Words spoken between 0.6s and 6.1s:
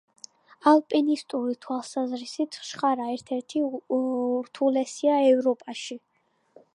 ალპინისტური თვალსაზრისით, შხარა ერთ-ერთი ურთულესია ევროპაში.